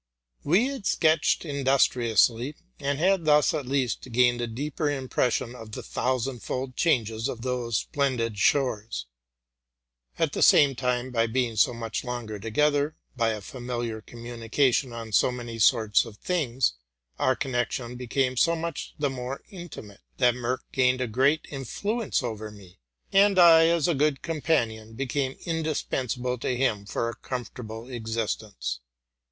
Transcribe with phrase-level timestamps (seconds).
[0.43, 5.83] We had sketched industriously, and had thus, at least, gained a deeper impression of the
[5.83, 9.05] thousand fold changes of those splendid shores.
[10.17, 15.11] At the same time, by being so much longer together, by a familiar communication on
[15.11, 16.73] so many sorts of things,
[17.19, 22.49] our connection became so much the more intimate, that Merck gained a great influence over
[22.49, 22.79] me;
[23.13, 28.79] and I, as a good companion, became indispensable to him for a comfortable existence.